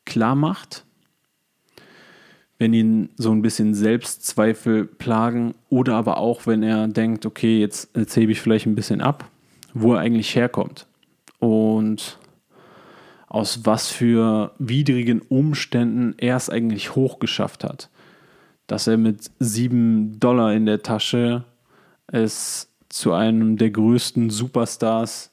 klar 0.04 0.34
macht, 0.34 0.84
wenn 2.58 2.72
ihn 2.74 3.10
so 3.16 3.30
ein 3.30 3.42
bisschen 3.42 3.74
Selbstzweifel 3.74 4.84
plagen 4.84 5.54
oder 5.70 5.94
aber 5.94 6.18
auch, 6.18 6.46
wenn 6.46 6.62
er 6.62 6.88
denkt, 6.88 7.24
okay, 7.24 7.60
jetzt, 7.60 7.96
jetzt 7.96 8.16
ich 8.16 8.40
vielleicht 8.40 8.66
ein 8.66 8.74
bisschen 8.74 9.00
ab, 9.00 9.30
wo 9.74 9.94
er 9.94 10.00
eigentlich 10.00 10.34
herkommt 10.34 10.86
und 11.38 12.18
aus 13.28 13.64
was 13.64 13.88
für 13.88 14.52
widrigen 14.58 15.20
Umständen 15.20 16.14
er 16.16 16.36
es 16.36 16.50
eigentlich 16.50 16.94
hochgeschafft 16.94 17.62
hat. 17.62 17.90
Dass 18.66 18.86
er 18.86 18.96
mit 18.96 19.30
sieben 19.38 20.18
Dollar 20.18 20.52
in 20.54 20.66
der 20.66 20.82
Tasche 20.82 21.44
es 22.06 22.70
zu 22.88 23.12
einem 23.12 23.56
der 23.58 23.70
größten 23.70 24.30
Superstars 24.30 25.30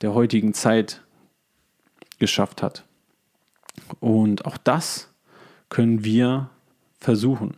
der 0.00 0.14
heutigen 0.14 0.54
Zeit 0.54 1.02
geschafft 2.18 2.62
hat. 2.62 2.84
Und 4.00 4.46
auch 4.46 4.56
das 4.56 5.12
können 5.68 6.04
wir 6.04 6.50
versuchen. 6.98 7.56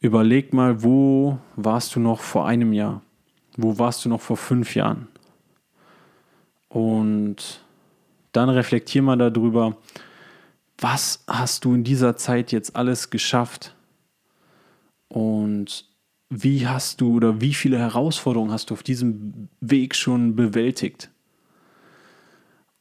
Überleg 0.00 0.52
mal, 0.52 0.82
wo 0.82 1.38
warst 1.54 1.94
du 1.94 2.00
noch 2.00 2.20
vor 2.20 2.46
einem 2.46 2.72
Jahr? 2.72 3.02
Wo 3.56 3.78
warst 3.78 4.04
du 4.04 4.08
noch 4.08 4.20
vor 4.20 4.36
fünf 4.36 4.74
Jahren? 4.74 5.08
Und 6.68 7.62
dann 8.32 8.48
reflektier 8.48 9.02
mal 9.02 9.16
darüber, 9.16 9.76
was 10.78 11.22
hast 11.28 11.64
du 11.64 11.74
in 11.74 11.84
dieser 11.84 12.16
Zeit 12.16 12.50
jetzt 12.50 12.74
alles 12.74 13.10
geschafft? 13.10 13.76
Und 15.08 15.86
wie 16.30 16.66
hast 16.66 17.00
du 17.00 17.14
oder 17.14 17.40
wie 17.40 17.54
viele 17.54 17.78
Herausforderungen 17.78 18.50
hast 18.50 18.70
du 18.70 18.74
auf 18.74 18.82
diesem 18.82 19.48
Weg 19.60 19.94
schon 19.94 20.34
bewältigt? 20.34 21.11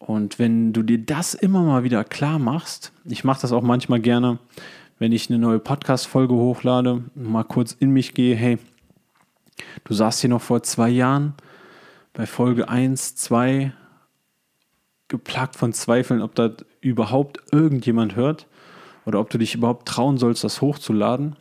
Und 0.02 0.40
wenn 0.40 0.74
du 0.74 0.82
dir 0.82 0.98
das 0.98 1.36
immer 1.36 1.62
mal 1.62 1.84
wieder 1.84 2.04
klar 2.04 2.40
machst, 2.40 2.92
ich 3.06 3.24
mache 3.24 3.42
das 3.42 3.52
auch 3.52 3.62
manchmal 3.62 4.00
gerne, 4.00 4.40
wenn 4.98 5.12
ich 5.12 5.30
eine 5.30 5.38
neue 5.38 5.60
Podcast-Folge 5.60 6.34
hochlade, 6.34 7.04
mal 7.14 7.44
kurz 7.44 7.74
in 7.74 7.92
mich 7.92 8.16
gehe, 8.16 8.36
hey, 8.36 8.58
du 9.84 9.94
saßt 9.94 10.22
hier 10.22 10.32
noch 10.32 10.42
vor 10.42 10.64
zwei 10.64 10.90
Jahren 10.90 11.36
bei 12.14 12.26
Folge 12.26 12.68
1, 12.68 13.16
2, 13.16 13.74
geplagt 15.08 15.56
von 15.56 15.72
Zweifeln, 15.72 16.24
ob 16.24 16.34
das 16.34 16.54
überhaupt 16.80 17.40
irgendjemand 17.52 18.16
hört 18.16 18.48
oder 19.06 19.20
ob 19.20 19.30
du 19.30 19.38
dich 19.38 19.54
überhaupt 19.54 19.88
trauen 19.88 20.18
sollst, 20.18 20.44
das 20.44 20.62
hochzuladen. 20.62 21.36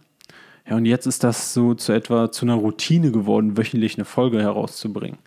Ja, 0.68 0.76
und 0.76 0.84
jetzt 0.84 1.06
ist 1.06 1.24
das 1.24 1.54
so 1.54 1.72
zu 1.72 1.92
etwa 1.92 2.30
zu 2.30 2.44
einer 2.44 2.56
Routine 2.56 3.10
geworden, 3.10 3.56
wöchentlich 3.56 3.96
eine 3.96 4.04
Folge 4.04 4.38
herauszubringen. 4.38 5.18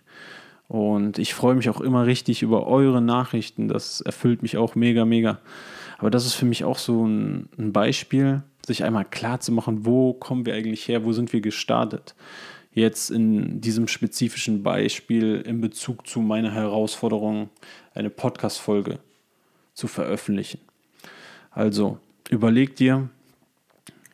Und 0.74 1.20
ich 1.20 1.34
freue 1.34 1.54
mich 1.54 1.70
auch 1.70 1.80
immer 1.80 2.04
richtig 2.04 2.42
über 2.42 2.66
eure 2.66 3.00
Nachrichten. 3.00 3.68
Das 3.68 4.00
erfüllt 4.00 4.42
mich 4.42 4.56
auch 4.56 4.74
mega, 4.74 5.04
mega. 5.04 5.38
Aber 5.98 6.10
das 6.10 6.26
ist 6.26 6.34
für 6.34 6.46
mich 6.46 6.64
auch 6.64 6.78
so 6.78 7.06
ein, 7.06 7.48
ein 7.56 7.72
Beispiel, 7.72 8.42
sich 8.66 8.82
einmal 8.82 9.04
klar 9.04 9.38
zu 9.38 9.52
machen, 9.52 9.86
wo 9.86 10.14
kommen 10.14 10.44
wir 10.46 10.54
eigentlich 10.54 10.88
her, 10.88 11.04
wo 11.04 11.12
sind 11.12 11.32
wir 11.32 11.40
gestartet. 11.40 12.16
Jetzt 12.72 13.12
in 13.12 13.60
diesem 13.60 13.86
spezifischen 13.86 14.64
Beispiel 14.64 15.44
in 15.46 15.60
Bezug 15.60 16.08
zu 16.08 16.18
meiner 16.18 16.50
Herausforderung, 16.50 17.50
eine 17.94 18.10
Podcast-Folge 18.10 18.98
zu 19.74 19.86
veröffentlichen. 19.86 20.58
Also 21.52 21.98
überleg 22.30 22.74
dir, 22.74 23.10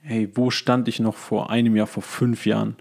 hey, 0.02 0.28
wo 0.34 0.50
stand 0.50 0.88
ich 0.88 1.00
noch 1.00 1.16
vor 1.16 1.48
einem 1.48 1.74
Jahr, 1.74 1.86
vor 1.86 2.02
fünf 2.02 2.44
Jahren? 2.44 2.76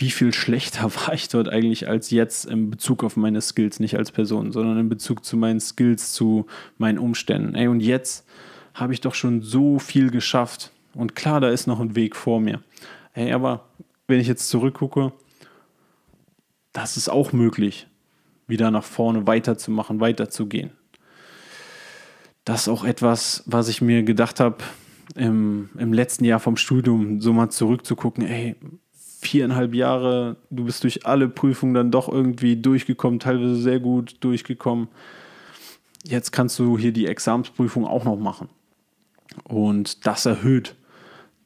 Wie 0.00 0.10
viel 0.10 0.32
schlechter 0.32 0.90
war 1.06 1.14
ich 1.14 1.28
dort 1.28 1.48
eigentlich 1.48 1.88
als 1.88 2.10
jetzt 2.10 2.46
in 2.46 2.70
Bezug 2.70 3.04
auf 3.04 3.16
meine 3.16 3.40
Skills, 3.40 3.80
nicht 3.80 3.96
als 3.96 4.10
Person, 4.10 4.50
sondern 4.50 4.78
in 4.78 4.88
Bezug 4.88 5.24
zu 5.24 5.36
meinen 5.36 5.60
Skills, 5.60 6.12
zu 6.12 6.46
meinen 6.78 6.98
Umständen. 6.98 7.54
Ey, 7.54 7.68
und 7.68 7.80
jetzt 7.80 8.26
habe 8.74 8.92
ich 8.92 9.00
doch 9.00 9.14
schon 9.14 9.42
so 9.42 9.78
viel 9.78 10.10
geschafft. 10.10 10.72
Und 10.94 11.14
klar, 11.14 11.40
da 11.40 11.50
ist 11.50 11.66
noch 11.66 11.80
ein 11.80 11.94
Weg 11.94 12.16
vor 12.16 12.40
mir. 12.40 12.62
Ey, 13.12 13.32
aber 13.32 13.66
wenn 14.06 14.20
ich 14.20 14.26
jetzt 14.26 14.48
zurückgucke, 14.48 15.12
das 16.72 16.96
ist 16.96 17.08
auch 17.08 17.32
möglich, 17.32 17.86
wieder 18.46 18.70
nach 18.70 18.84
vorne 18.84 19.26
weiterzumachen, 19.26 20.00
weiterzugehen. 20.00 20.70
Das 22.44 22.62
ist 22.62 22.68
auch 22.68 22.84
etwas, 22.84 23.42
was 23.46 23.68
ich 23.68 23.82
mir 23.82 24.02
gedacht 24.02 24.40
habe, 24.40 24.58
im, 25.14 25.68
im 25.76 25.92
letzten 25.92 26.24
Jahr 26.24 26.40
vom 26.40 26.56
Studium, 26.56 27.20
so 27.20 27.32
mal 27.32 27.50
zurückzugucken, 27.50 28.24
ey, 28.26 28.56
viereinhalb 29.20 29.74
Jahre, 29.74 30.36
du 30.48 30.64
bist 30.64 30.82
durch 30.82 31.06
alle 31.06 31.28
Prüfungen 31.28 31.74
dann 31.74 31.90
doch 31.90 32.08
irgendwie 32.08 32.56
durchgekommen, 32.56 33.20
teilweise 33.20 33.56
sehr 33.56 33.78
gut 33.78 34.16
durchgekommen. 34.20 34.88
jetzt 36.04 36.32
kannst 36.32 36.58
du 36.58 36.78
hier 36.78 36.92
die 36.92 37.06
Examensprüfung 37.06 37.86
auch 37.86 38.04
noch 38.04 38.16
machen. 38.16 38.48
Und 39.44 40.06
das 40.06 40.24
erhöht 40.24 40.74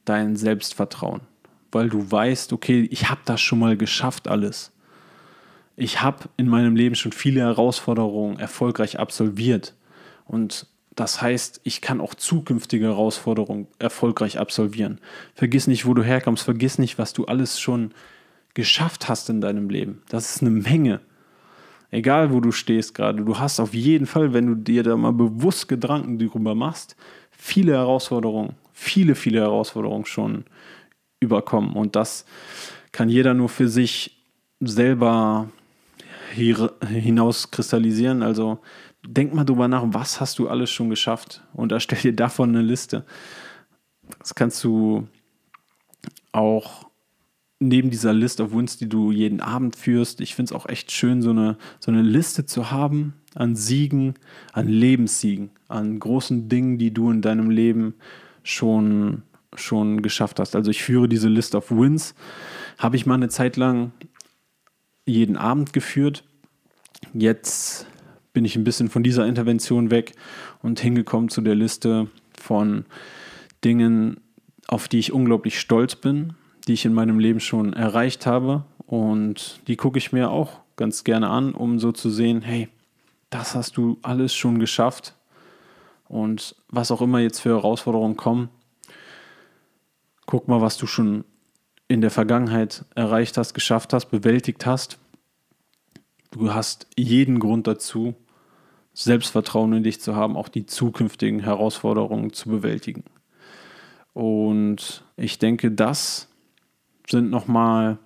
dein 0.05 0.37
Selbstvertrauen, 0.37 1.23
weil 1.73 1.89
du 1.89 2.11
weißt, 2.11 2.53
okay, 2.53 2.89
ich 2.91 3.11
habe 3.11 3.21
das 3.25 3.41
schon 3.41 3.59
mal 3.59 3.77
geschafft 3.77 4.29
alles. 4.29 4.71
Ich 5.77 6.01
habe 6.01 6.29
in 6.37 6.49
meinem 6.49 6.77
Leben 6.77 6.95
schon 6.95 7.11
viele 7.11 7.41
Herausforderungen 7.41 8.39
erfolgreich 8.39 9.01
absolviert. 9.01 9.75
Und 10.27 10.69
das 10.95 11.21
heißt, 11.21 11.61
ich 11.65 11.81
kann 11.81 12.01
auch 12.01 12.15
zukünftige 12.15 12.87
Herausforderungen 12.87 13.67
erfolgreich 13.79 14.39
absolvieren. 14.39 15.01
Vergiss 15.35 15.67
nicht, 15.67 15.87
wo 15.87 15.95
du 15.95 16.03
herkommst. 16.03 16.45
Vergiss 16.45 16.79
nicht, 16.79 16.99
was 16.99 17.13
du 17.13 17.25
alles 17.25 17.59
schon 17.59 17.93
geschafft 18.55 19.09
hast 19.09 19.29
in 19.29 19.41
deinem 19.41 19.69
Leben. 19.69 20.03
Das 20.09 20.37
ist 20.37 20.43
eine 20.43 20.51
Menge. 20.51 21.01
Egal, 21.91 22.33
wo 22.33 22.41
du 22.41 22.53
stehst 22.53 22.95
gerade. 22.95 23.23
Du 23.23 23.39
hast 23.39 23.61
auf 23.61 23.75
jeden 23.75 24.07
Fall, 24.07 24.33
wenn 24.33 24.47
du 24.47 24.55
dir 24.55 24.83
da 24.83 24.97
mal 24.97 25.13
bewusst 25.13 25.69
Gedanken 25.69 26.19
darüber 26.19 26.55
machst, 26.55 26.97
viele 27.31 27.73
Herausforderungen, 27.73 28.55
viele, 28.73 29.15
viele 29.15 29.41
Herausforderungen 29.41 30.07
schon 30.07 30.45
überkommen. 31.21 31.75
Und 31.75 31.97
das 31.97 32.25
kann 32.93 33.09
jeder 33.09 33.35
nur 33.35 33.49
für 33.49 33.69
sich 33.69 34.23
selber 34.61 35.49
hinauskristallisieren. 36.35 38.23
Also 38.23 38.59
denk 39.07 39.35
mal 39.35 39.45
drüber 39.45 39.69
nach, 39.69 39.85
was 39.87 40.21
hast 40.21 40.39
du 40.39 40.49
alles 40.49 40.71
schon 40.71 40.91
geschafft? 40.91 41.43
Und 41.53 41.73
erstell 41.73 41.99
dir 42.01 42.17
davon 42.17 42.51
eine 42.51 42.63
Liste. 42.63 43.05
Das 44.19 44.35
kannst 44.35 44.63
du 44.65 45.09
auch 46.33 46.87
neben 47.61 47.91
dieser 47.91 48.13
List 48.13 48.41
of 48.41 48.53
Wins, 48.53 48.77
die 48.77 48.89
du 48.89 49.11
jeden 49.11 49.41
Abend 49.41 49.77
führst, 49.77 50.21
ich 50.21 50.35
finde 50.35 50.51
es 50.51 50.61
auch 50.61 50.69
echt 50.69 50.91
schön, 50.93 51.23
so 51.23 51.31
eine, 51.31 51.57
so 51.79 51.91
eine 51.91 52.03
Liste 52.03 52.47
zu 52.47 52.71
haben 52.71 53.15
an 53.35 53.57
Siegen, 53.57 54.15
an 54.53 54.69
Lebenssiegen, 54.69 55.51
an 55.69 55.99
großen 55.99 56.49
Dingen, 56.49 56.79
die 56.79 56.93
du 56.93 57.11
in 57.11 57.23
deinem 57.23 57.51
Leben 57.51 57.95
schon, 58.43 59.23
schon 59.55 60.03
geschafft 60.03 60.41
hast. 60.41 60.55
Also 60.55 60.71
ich 60.71 60.83
führe 60.83 61.09
diese 61.09 61.29
List 61.29 61.55
of 61.55 61.71
Wins, 61.71 62.15
habe 62.79 62.97
ich 62.97 63.07
mal 63.07 63.15
eine 63.15 63.29
Zeit 63.29 63.57
lang 63.57 63.93
jeden 65.07 65.37
Abend 65.37 65.73
geführt. 65.73 66.25
Jetzt 67.13 67.87
bin 68.35 68.45
ich 68.45 68.57
ein 68.57 68.65
bisschen 68.65 68.91
von 68.91 69.03
dieser 69.03 69.27
Intervention 69.27 69.91
weg 69.91 70.13
und 70.61 70.81
hingekommen 70.81 71.31
zu 71.31 71.41
der 71.41 71.55
Liste 71.55 72.09
von 72.39 72.85
Dingen, 73.65 74.21
auf 74.67 74.89
die 74.89 74.99
ich 74.99 75.13
unglaublich 75.13 75.59
stolz 75.59 75.97
bin, 75.97 76.35
die 76.67 76.75
ich 76.75 76.85
in 76.85 76.93
meinem 76.93 77.19
Leben 77.19 77.41
schon 77.41 77.73
erreicht 77.73 78.27
habe. 78.27 78.65
Und 78.87 79.61
die 79.69 79.77
gucke 79.77 79.99
ich 79.99 80.13
mir 80.13 80.31
auch 80.31 80.61
ganz 80.77 81.05
gerne 81.05 81.31
an, 81.31 81.55
um 81.55 81.79
so 81.79 81.93
zu 81.93 82.11
sehen, 82.11 82.43
hey, 82.43 82.69
das 83.31 83.55
hast 83.55 83.77
du 83.77 83.99
alles 84.03 84.35
schon 84.35 84.59
geschafft. 84.59 85.15
Und 86.09 86.57
was 86.69 86.91
auch 86.91 87.01
immer 87.01 87.21
jetzt 87.21 87.41
für 87.41 87.51
Herausforderungen 87.51 88.17
kommen, 88.17 88.49
guck 90.27 90.49
mal, 90.49 90.61
was 90.61 90.77
du 90.77 90.87
schon 90.87 91.25
in 91.87 92.01
der 92.01 92.11
Vergangenheit 92.11 92.85
erreicht 92.95 93.37
hast, 93.37 93.55
geschafft 93.55 93.93
hast, 93.93 94.07
bewältigt 94.07 94.67
hast. 94.67 94.99
Du 96.33 96.53
hast 96.53 96.89
jeden 96.97 97.39
Grund 97.39 97.67
dazu, 97.67 98.15
Selbstvertrauen 98.95 99.73
in 99.75 99.83
dich 99.83 100.01
zu 100.01 100.17
haben, 100.17 100.37
auch 100.37 100.49
die 100.49 100.67
zukünftigen 100.67 101.41
Herausforderungen 101.41 102.33
zu 102.33 102.49
bewältigen. 102.49 103.05
Und 104.13 105.05
ich 105.17 105.39
denke, 105.39 105.73
das 105.73 106.29
sind 107.09 107.31
nochmal 107.31 107.99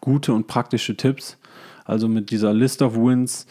gute 0.00 0.32
und 0.32 0.48
praktische 0.48 0.96
Tipps. 0.96 1.38
Also 1.84 2.08
mit 2.08 2.30
dieser 2.30 2.52
List 2.52 2.82
of 2.82 2.96
Wins 2.96 3.46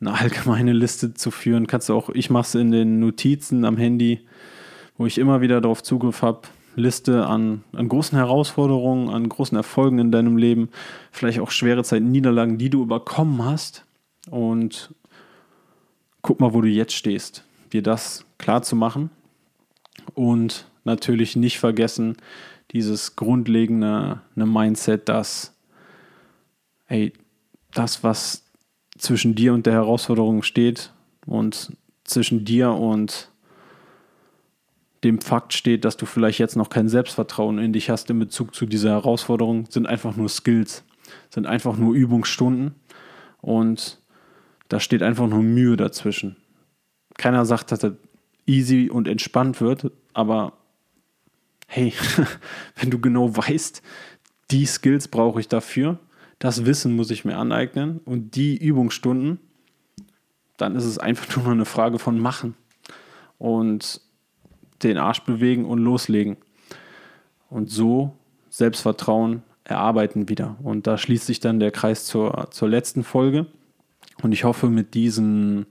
eine 0.00 0.14
allgemeine 0.14 0.72
Liste 0.72 1.14
zu 1.14 1.30
führen, 1.30 1.66
kannst 1.66 1.88
du 1.88 1.94
auch, 1.94 2.08
ich 2.10 2.30
mache 2.30 2.46
es 2.46 2.54
in 2.54 2.72
den 2.72 2.98
Notizen 2.98 3.64
am 3.64 3.76
Handy, 3.76 4.26
wo 4.96 5.06
ich 5.06 5.18
immer 5.18 5.40
wieder 5.40 5.60
darauf 5.60 5.82
Zugriff 5.82 6.22
habe. 6.22 6.42
Liste 6.74 7.26
an, 7.26 7.64
an 7.74 7.86
großen 7.88 8.16
Herausforderungen, 8.16 9.10
an 9.10 9.28
großen 9.28 9.56
Erfolgen 9.56 9.98
in 9.98 10.10
deinem 10.10 10.38
Leben, 10.38 10.70
vielleicht 11.10 11.40
auch 11.40 11.50
schwere 11.50 11.84
Zeiten, 11.84 12.10
Niederlagen, 12.10 12.56
die 12.56 12.70
du 12.70 12.82
überkommen 12.82 13.44
hast. 13.44 13.84
Und 14.30 14.94
guck 16.22 16.40
mal, 16.40 16.54
wo 16.54 16.60
du 16.60 16.68
jetzt 16.68 16.94
stehst, 16.94 17.44
dir 17.72 17.82
das 17.82 18.24
klar 18.38 18.62
zu 18.62 18.76
machen 18.76 19.10
und 20.14 20.66
natürlich 20.84 21.36
nicht 21.36 21.58
vergessen, 21.58 22.16
dieses 22.70 23.16
grundlegende 23.16 24.20
eine 24.34 24.46
Mindset, 24.46 25.08
dass 25.08 25.54
hey, 26.86 27.12
das, 27.74 28.02
was 28.02 28.44
zwischen 28.98 29.34
dir 29.34 29.54
und 29.54 29.66
der 29.66 29.74
Herausforderung 29.74 30.42
steht 30.42 30.92
und 31.26 31.76
zwischen 32.04 32.44
dir 32.44 32.70
und 32.72 33.30
dem 35.04 35.20
Fakt 35.20 35.52
steht, 35.52 35.84
dass 35.84 35.96
du 35.96 36.06
vielleicht 36.06 36.38
jetzt 36.38 36.56
noch 36.56 36.68
kein 36.68 36.88
Selbstvertrauen 36.88 37.58
in 37.58 37.72
dich 37.72 37.90
hast 37.90 38.08
in 38.10 38.18
Bezug 38.18 38.54
zu 38.54 38.66
dieser 38.66 38.90
Herausforderung, 38.90 39.66
sind 39.68 39.86
einfach 39.86 40.16
nur 40.16 40.28
Skills, 40.28 40.84
sind 41.30 41.46
einfach 41.46 41.76
nur 41.76 41.94
Übungsstunden. 41.94 42.74
Und 43.40 43.98
da 44.72 44.80
steht 44.80 45.02
einfach 45.02 45.28
nur 45.28 45.42
Mühe 45.42 45.76
dazwischen. 45.76 46.36
Keiner 47.18 47.44
sagt, 47.44 47.72
dass 47.72 47.80
das 47.80 47.92
easy 48.46 48.88
und 48.88 49.06
entspannt 49.06 49.60
wird, 49.60 49.92
aber 50.14 50.54
hey, 51.66 51.92
wenn 52.76 52.90
du 52.90 52.98
genau 52.98 53.36
weißt, 53.36 53.82
die 54.50 54.64
Skills 54.64 55.08
brauche 55.08 55.40
ich 55.40 55.48
dafür, 55.48 55.98
das 56.38 56.64
Wissen 56.64 56.96
muss 56.96 57.10
ich 57.10 57.26
mir 57.26 57.36
aneignen 57.36 58.00
und 58.06 58.34
die 58.34 58.56
Übungsstunden, 58.56 59.40
dann 60.56 60.74
ist 60.74 60.86
es 60.86 60.96
einfach 60.96 61.36
nur 61.36 61.52
eine 61.52 61.66
Frage 61.66 61.98
von 61.98 62.18
machen 62.18 62.54
und 63.36 64.00
den 64.82 64.96
Arsch 64.96 65.20
bewegen 65.20 65.66
und 65.66 65.80
loslegen. 65.80 66.38
Und 67.50 67.68
so 67.68 68.16
Selbstvertrauen 68.48 69.42
erarbeiten 69.64 70.30
wieder. 70.30 70.56
Und 70.62 70.86
da 70.86 70.96
schließt 70.96 71.26
sich 71.26 71.40
dann 71.40 71.60
der 71.60 71.72
Kreis 71.72 72.06
zur, 72.06 72.48
zur 72.50 72.70
letzten 72.70 73.04
Folge. 73.04 73.46
Und 74.22 74.32
ich 74.32 74.44
hoffe, 74.44 74.68
mit 74.68 74.94
diesen 74.94 75.66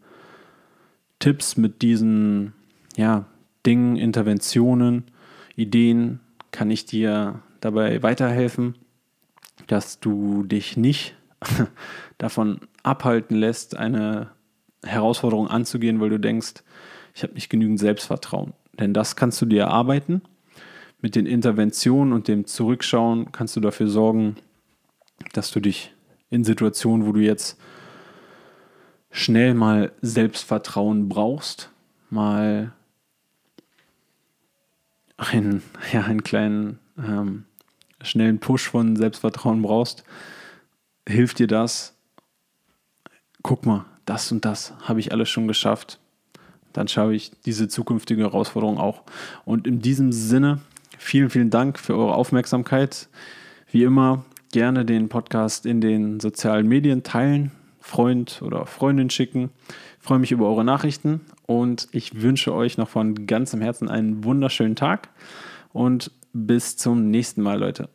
Tipps, 1.20 1.58
mit 1.58 1.82
diesen 1.82 2.54
ja, 2.96 3.26
Dingen, 3.66 3.96
Interventionen, 3.96 5.06
Ideen 5.56 6.20
kann 6.52 6.70
ich 6.70 6.86
dir 6.86 7.42
dabei 7.62 8.04
weiterhelfen, 8.04 8.76
dass 9.68 10.00
du 10.00 10.44
dich 10.44 10.78
nicht 10.78 11.16
davon 12.18 12.60
abhalten 12.84 13.36
lässt, 13.36 13.78
eine 13.78 14.32
Herausforderung 14.84 15.48
anzugehen, 15.48 16.00
weil 16.02 16.10
du 16.10 16.20
denkst, 16.20 16.64
ich 17.14 17.24
habe 17.24 17.34
nicht 17.34 17.50
genügend 17.50 17.80
Selbstvertrauen. 17.80 18.54
Denn 18.80 18.94
das 18.94 19.16
kannst 19.16 19.42
du 19.42 19.46
dir 19.46 19.64
erarbeiten. 19.64 20.22
Mit 21.02 21.16
den 21.16 21.26
Interventionen 21.26 22.14
und 22.14 22.28
dem 22.28 22.46
Zurückschauen 22.46 23.32
kannst 23.32 23.56
du 23.56 23.60
dafür 23.60 23.88
sorgen, 23.88 24.36
dass 25.34 25.52
du 25.52 25.60
dich 25.60 25.94
in 26.30 26.44
Situationen, 26.44 27.06
wo 27.06 27.12
du 27.12 27.20
jetzt 27.20 27.60
schnell 29.12 29.54
mal 29.54 29.92
Selbstvertrauen 30.02 31.10
brauchst, 31.10 31.70
mal 32.10 32.74
einen, 35.18 35.62
ja, 35.92 36.04
einen 36.04 36.24
kleinen 36.24 36.80
ähm, 36.98 37.46
schnellen 38.02 38.40
Push 38.40 38.70
von 38.70 38.96
Selbstvertrauen 38.96 39.62
brauchst, 39.62 40.04
hilft 41.08 41.40
dir 41.40 41.48
das. 41.48 41.96
Guck 43.44 43.66
mal, 43.66 43.86
das 44.06 44.32
und 44.32 44.46
das 44.46 44.74
habe 44.82 45.00
ich 45.00 45.12
alles 45.12 45.30
schon 45.30 45.48
geschafft. 45.48 46.00
Dann 46.74 46.88
schaue 46.88 47.14
ich 47.14 47.32
diese 47.46 47.68
zukünftige 47.68 48.24
Herausforderung 48.24 48.78
auch. 48.78 49.04
Und 49.46 49.68
in 49.68 49.82
diesem 49.82 50.12
Sinne, 50.12 50.62
vielen, 50.98 51.30
vielen 51.30 51.50
Dank 51.50 51.78
für 51.78 51.96
eure 51.96 52.16
Aufmerksamkeit. 52.16 53.10
Wie 53.72 53.84
immer, 53.84 54.26
gerne 54.52 54.86
den 54.86 55.10
Podcast 55.10 55.66
in 55.66 55.82
den 55.82 56.20
sozialen 56.20 56.68
Medien 56.68 57.04
teilen, 57.04 57.52
Freund 57.82 58.42
oder 58.42 58.66
Freundin 58.66 59.10
schicken. 59.10 59.50
Ich 60.00 60.06
freue 60.06 60.20
mich 60.20 60.32
über 60.32 60.48
eure 60.48 60.64
Nachrichten 60.64 61.22
und 61.46 61.90
ich 61.92 62.22
wünsche 62.22 62.54
euch 62.54 62.78
noch 62.78 62.88
von 62.88 63.28
ganzem 63.28 63.60
Herzen 63.60 63.90
einen 63.90 64.24
wunderschönen 64.24 64.76
Tag 64.76 65.10
und 65.74 66.12
bis 66.32 66.78
zum 66.78 67.10
nächsten 67.10 67.42
Mal, 67.42 67.60
Leute. 67.60 67.90